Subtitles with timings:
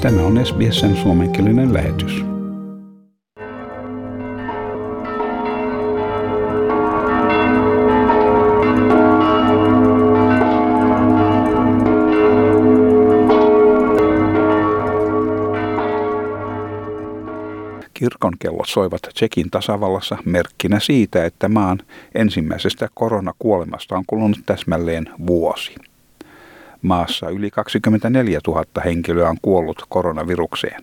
[0.00, 2.24] Tämä on SBSn suomenkielinen lähetys.
[17.94, 21.78] Kirkon kellot soivat Tsekin tasavallassa merkkinä siitä, että maan
[22.14, 25.89] ensimmäisestä koronakuolemasta on kulunut täsmälleen vuosi.
[26.82, 30.82] Maassa yli 24 000 henkilöä on kuollut koronavirukseen.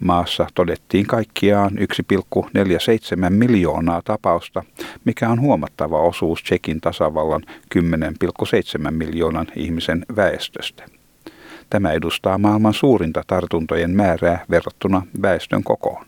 [0.00, 4.62] Maassa todettiin kaikkiaan 1,47 miljoonaa tapausta,
[5.04, 7.42] mikä on huomattava osuus Tsekin tasavallan
[7.74, 10.84] 10,7 miljoonan ihmisen väestöstä.
[11.70, 16.06] Tämä edustaa maailman suurinta tartuntojen määrää verrattuna väestön kokoon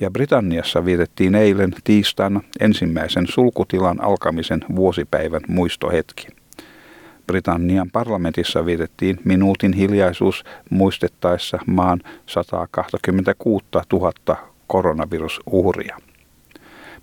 [0.00, 6.37] ja Britanniassa vietettiin eilen tiistaina ensimmäisen sulkutilan alkamisen vuosipäivän muistohetki.
[7.28, 14.12] Britannian parlamentissa vietettiin minuutin hiljaisuus muistettaessa maan 126 000
[14.66, 15.96] koronavirusuhria.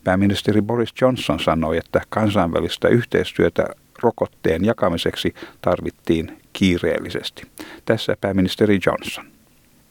[0.04, 3.66] Pääministeri Boris Johnson sanoi, että kansainvälistä yhteistyötä
[4.04, 7.44] rokotteen jakamiseksi tarvittiin kiireellisesti.
[7.86, 9.35] Tässä pääministeri Johnson.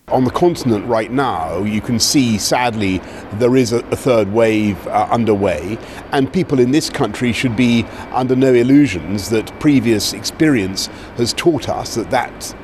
[0.08, 2.98] On the continent right now, you can see sadly
[3.34, 5.78] there is a, a third wave uh, underway,
[6.12, 11.70] and people in this country should be under no illusions that previous experience has taught
[11.70, 12.54] us that that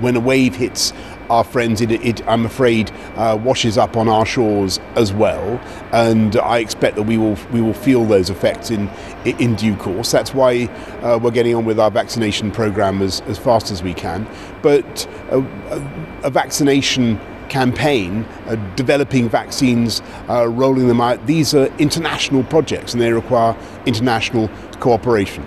[0.00, 0.92] when a wave hits
[1.32, 5.58] our friends, it, it I'm afraid, uh, washes up on our shores as well,
[5.92, 8.88] and I expect that we will we will feel those effects in
[9.24, 10.10] in due course.
[10.10, 10.66] That's why
[11.02, 14.28] uh, we're getting on with our vaccination program as, as fast as we can.
[14.62, 21.26] But a, a, a vaccination campaign, uh, developing vaccines, uh, rolling them out.
[21.26, 24.48] These are international projects and they require international
[24.80, 25.46] cooperation.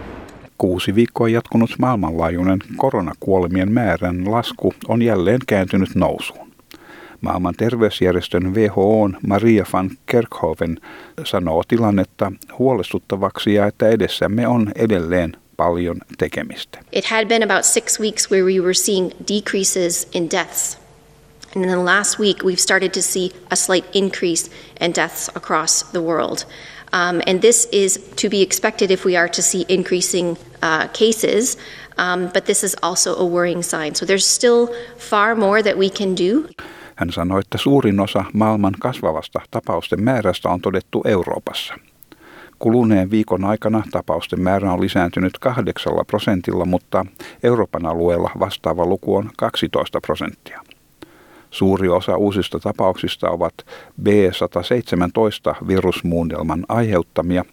[0.58, 6.52] Kuusi viikkoa jatkunut maailmanlaajuinen koronakuolemien määrän lasku on jälleen kääntynyt nousuun.
[7.22, 10.80] Maailman terveysjärjestön WHOn Maria van Kerkhoven
[11.24, 16.80] sanoo tilannetta huolestuttavaksi ja että edessämme on edelleen paljon tekemistä.
[16.92, 20.85] It had been about six weeks where we were seeing decreases in deaths.
[21.56, 24.50] And in the last week, we've started to see a slight increase
[24.82, 26.46] in deaths across the world.
[26.92, 31.58] Um, and this is to be expected if we are to see increasing uh, cases.
[31.98, 33.96] Um, but this is also a worrying sign.
[33.96, 34.68] So there's still
[34.98, 36.48] far more that we can do.
[36.96, 41.74] Hän sanoi, että suurin osa maailman kasvavasta tapausten määrästä on todettu Euroopassa.
[42.60, 47.06] Kuluneen viikon aikana tapausten määrä on lisääntynyt kahdeksalla prosentilla, mutta
[47.44, 50.62] Euroopan alueella vastaava luku on 12 prosenttia.
[51.56, 53.54] Suuri osa uusista tapauksista ovat
[54.02, 57.46] B117 virusmuunnelman aiheuttamia.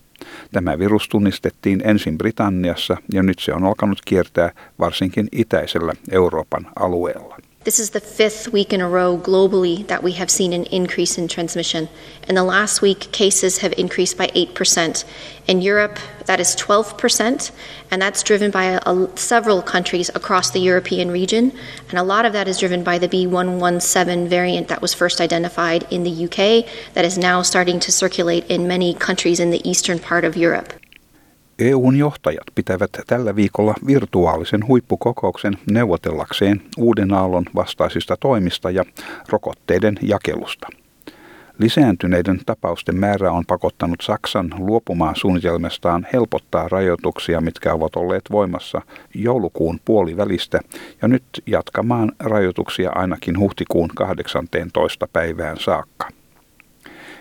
[0.52, 7.36] Tämä virus tunnistettiin ensin Britanniassa ja nyt se on alkanut kiertää varsinkin itäisellä Euroopan alueella.
[7.64, 11.16] This is the fifth week in a row globally that we have seen an increase
[11.16, 11.88] in transmission.
[12.26, 15.04] In the last week, cases have increased by 8%.
[15.46, 17.52] In Europe, that is 12%,
[17.92, 21.52] and that's driven by a, a, several countries across the European region.
[21.88, 25.84] And a lot of that is driven by the B117 variant that was first identified
[25.92, 30.00] in the UK, that is now starting to circulate in many countries in the eastern
[30.00, 30.81] part of Europe.
[31.58, 38.84] EUn johtajat pitävät tällä viikolla virtuaalisen huippukokouksen neuvotellakseen uuden aallon vastaisista toimista ja
[39.28, 40.68] rokotteiden jakelusta.
[41.58, 48.82] Lisääntyneiden tapausten määrä on pakottanut Saksan luopumaan suunnitelmastaan helpottaa rajoituksia, mitkä ovat olleet voimassa
[49.14, 50.60] joulukuun puolivälistä,
[51.02, 55.08] ja nyt jatkamaan rajoituksia ainakin huhtikuun 18.
[55.12, 56.08] päivään saakka.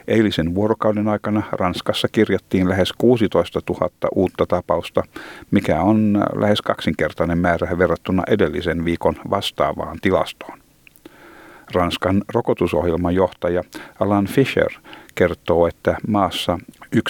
[0.08, 5.04] Eilisen vuorokauden aikana Ranskassa kirjattiin lähes 16 000 uutta tapausta,
[5.52, 10.60] mikä on lähes kaksinkertainen määrä verrattuna edellisen viikon vastaavaan tilastoon.
[11.74, 13.64] Ranskan rokotusohjelman johtaja
[14.00, 14.72] Alan Fischer
[15.16, 16.60] kertoo, että maassa
[16.96, 17.02] 11,8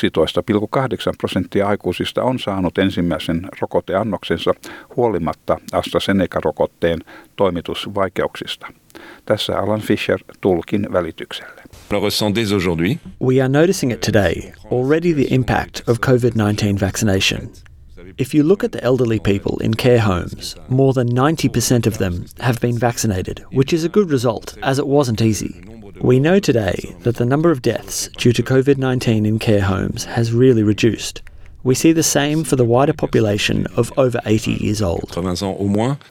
[1.17, 4.53] prosenttia aikuisista on saanut ensimmäisen rokoteannoksensa
[4.95, 6.99] huolimatta AstraZeneca-rokotteen
[7.35, 8.67] toimitusvaikeuksista.
[9.25, 10.87] Tässä Alan Fisher tulkin
[11.91, 12.99] välitykselle.
[13.19, 17.49] We are noticing it today, already the impact of COVID-19 vaccination.
[18.17, 22.25] If you look at the elderly people in care homes, more than 90% of them
[22.39, 25.61] have been vaccinated, which is a good result, as it wasn't easy.
[26.01, 30.05] We know today that the number of deaths due to COVID 19 in care homes
[30.05, 31.21] has really reduced.
[31.65, 35.03] We see the same for the wider population of over 80 years old.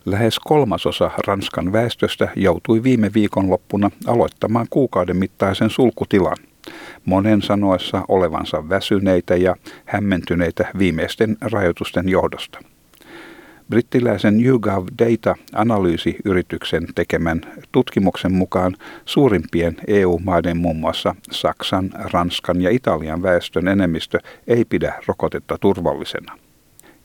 [0.06, 6.36] Lähes kolmasosa Ranskan väestöstä joutui viime viikonloppuna aloittamaan kuukauden mittaisen sulkutilan.
[7.04, 12.58] Monen sanoessa olevansa väsyneitä ja hämmentyneitä viimeisten rajoitusten johdosta.
[13.70, 17.40] Brittiläisen YouGov Data-analyysiyrityksen tekemän
[17.72, 25.58] tutkimuksen mukaan suurimpien EU-maiden muun muassa Saksan, Ranskan ja Italian väestön enemmistö ei pidä rokotetta
[25.60, 26.38] turvallisena.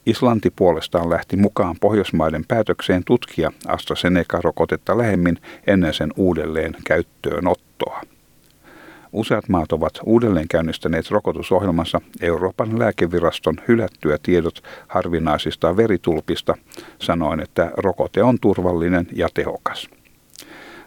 [0.06, 8.00] Islanti puolestaan lähti mukaan Pohjoismaiden päätökseen tutkia AstraZeneca-rokotetta lähemmin ennen sen uudelleen käyttöönottoa.
[9.16, 16.54] Useat maat ovat uudelleen käynnistäneet rokotusohjelmansa Euroopan lääkeviraston hylättyä tiedot harvinaisista veritulpista,
[16.98, 19.88] sanoen, että rokote on turvallinen ja tehokas.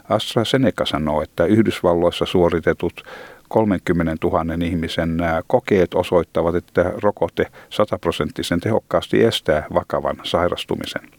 [0.10, 3.04] AstraZeneca sanoo, että Yhdysvalloissa suoritetut
[3.48, 5.18] 30 000 ihmisen
[5.48, 11.19] kokeet osoittavat, että rokote sataprosenttisen tehokkaasti estää vakavan sairastumisen.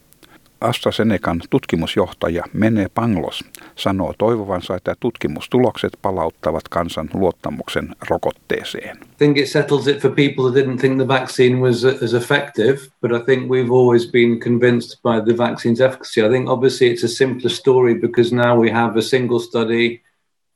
[0.60, 3.44] AstraZenecan tutkimusjohtaja Mene Panglos
[3.76, 8.96] sanoo toivovansa, että tutkimustulokset palauttavat kansan luottamuksen rokotteeseen.
[8.96, 12.78] I think it settles it for people who didn't think the vaccine was as effective,
[13.00, 16.26] but I think we've always been convinced by the vaccine's efficacy.
[16.26, 20.00] I think obviously it's a simpler story because now we have a single study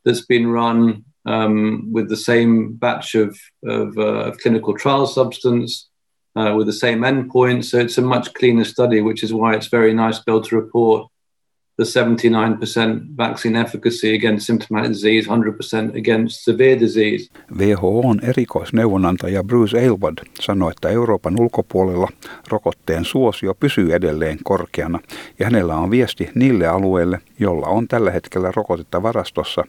[0.05, 5.94] that's been run um, with the same batch of, of, uh, of clinical trial substance
[6.37, 7.65] uh, with the same endpoint.
[7.65, 10.49] So it's a much cleaner study, which is why it's very nice to be able
[10.49, 11.11] to report
[11.77, 17.31] the 79% vaccine efficacy against symptomatic disease, 100% against severe disease.
[17.59, 22.09] WHOn erikoisneuvonantaja Bruce Aylward sanoi, että Euroopan ulkopuolella
[22.49, 24.99] rokotteen suosio pysyy edelleen korkeana
[25.39, 29.65] ja hänellä on viesti niille alueille, jolla on tällä hetkellä rokotetta varastossa,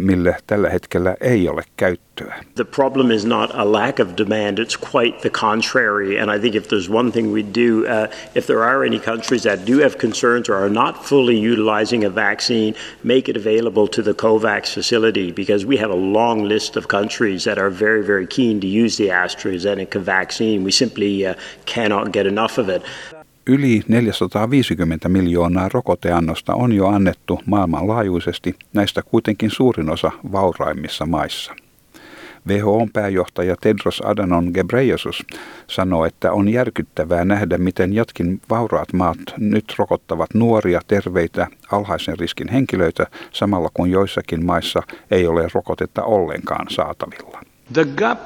[0.00, 2.34] mille tällä hetkellä ei ole käyttöä.
[2.54, 6.20] The problem is not a lack of demand, it's quite the contrary.
[6.20, 9.42] And I think if there's one thing we do, uh, if there are any countries
[9.42, 14.02] that do have concerns or are not fully utilizing a vaccine, make it available to
[14.02, 18.26] the COVAX facility because we have a long list of countries that are very, very
[18.26, 20.64] keen to use the AstraZeneca vaccine.
[20.64, 21.34] We simply uh,
[21.66, 22.82] cannot get enough of it.
[23.50, 31.54] Yli 450 miljoonaa rokoteannosta on jo annettu maailmanlaajuisesti, näistä kuitenkin suurin osa vauraimmissa maissa.
[32.48, 35.24] WHOn pääjohtaja Tedros Adhanom Ghebreyesus
[35.66, 42.48] sanoo, että on järkyttävää nähdä, miten jotkin vauraat maat nyt rokottavat nuoria, terveitä, alhaisen riskin
[42.48, 47.40] henkilöitä, samalla kun joissakin maissa ei ole rokotetta ollenkaan saatavilla.
[47.72, 48.18] The gap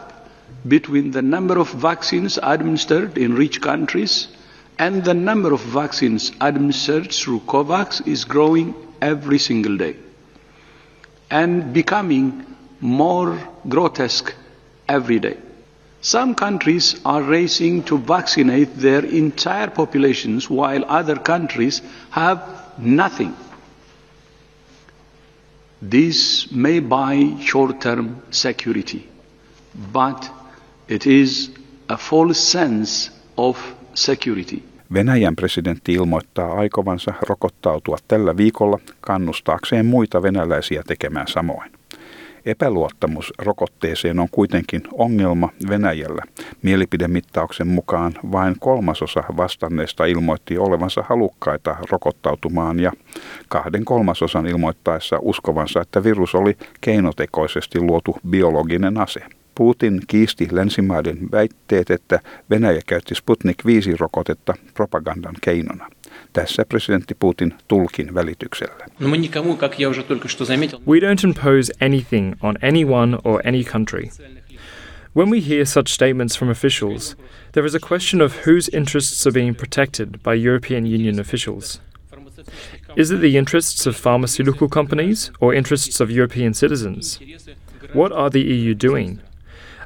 [0.68, 4.28] between the number of vaccines administered in rich countries–
[4.82, 9.94] and the number of vaccines administered through COVAX is growing every single day
[11.30, 12.24] and becoming
[12.80, 13.38] more
[13.68, 14.34] grotesque
[14.88, 15.36] every day.
[16.00, 21.80] Some countries are racing to vaccinate their entire populations while other countries
[22.10, 22.42] have
[22.76, 23.36] nothing.
[25.80, 29.08] This may buy short term security,
[29.92, 30.28] but
[30.88, 31.50] it is
[31.88, 33.56] a false sense of
[33.94, 34.62] security.
[34.94, 41.72] Venäjän presidentti ilmoittaa aikovansa rokottautua tällä viikolla kannustaakseen muita venäläisiä tekemään samoin.
[42.46, 46.22] Epäluottamus rokotteeseen on kuitenkin ongelma Venäjällä.
[46.62, 52.92] Mielipidemittauksen mukaan vain kolmasosa vastanneista ilmoitti olevansa halukkaita rokottautumaan ja
[53.48, 59.20] kahden kolmasosan ilmoittaessa uskovansa, että virus oli keinotekoisesti luotu biologinen ase.
[59.54, 62.20] Putin kiisti länsimaiden väitteet, että
[62.50, 65.88] Venäjä käytti Sputnik 5-rokotetta propagandan keinona.
[66.32, 68.86] Tässä presidentti Putin tulkin välityksellä.
[70.88, 74.08] We don't impose anything on anyone or any country.
[75.16, 77.16] When we hear such statements from officials,
[77.52, 81.82] there is a question of whose interests are being protected by European Union officials.
[82.96, 87.20] Is it the interests of pharmaceutical companies or interests of European citizens?
[87.92, 89.20] What are the EU doing?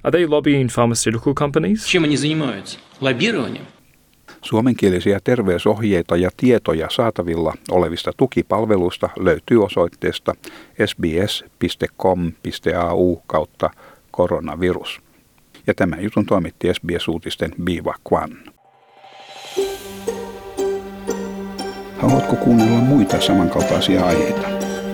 [0.04, 1.86] Are they lobbying pharmaceutical companies?
[1.86, 2.80] Чем они занимаются?
[3.02, 3.66] Лоббированием.
[4.42, 10.34] Suomenkielisiä terveysohjeita ja tietoja saatavilla olevista tukipalveluista löytyy osoitteesta
[10.86, 11.56] sbs.com.au
[13.28, 13.70] kautta
[14.12, 15.02] koronavirus.
[15.68, 18.38] Ja tämän jutun toimitti SBS-uutisten Biva Kwan.
[21.98, 24.65] Haluatko kuunnella muita samankaltaisia aiheita?